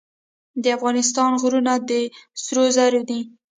د 0.63 0.65
افغانستان 0.77 1.31
غرونه 1.41 1.73
د 1.89 1.91
سرو 2.43 2.65
زرو 2.75 3.01
دي 3.09 3.21